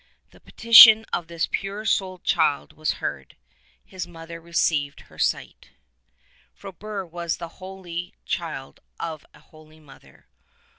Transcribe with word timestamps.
The 0.31 0.39
petition 0.39 1.05
of 1.13 1.27
this 1.27 1.45
pure 1.51 1.85
souled 1.85 2.23
child 2.23 2.73
was 2.73 2.93
heard. 2.93 3.35
His 3.85 4.07
mother 4.07 4.41
received 4.41 5.01
her 5.01 5.19
sight, 5.19 5.69
Frobert 6.55 7.11
was 7.11 7.37
the 7.37 7.47
holy 7.61 8.15
child 8.25 8.79
of 8.99 9.23
a 9.35 9.39
holy 9.39 9.79
mother. 9.79 10.25